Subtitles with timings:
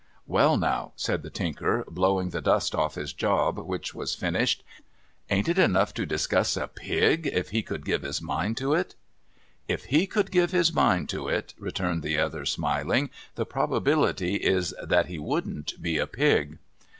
[0.25, 4.63] 'Well now,' said the Tinker, blowing the dust off his job: which was finished.'
[5.29, 8.95] Ain't it enough to disgust a pig, if he could give his mind to it?''
[9.73, 14.37] If he could give his mind to it,' returned the other, smiling, * the probability
[14.37, 16.57] is that he wouldn't be a pig.'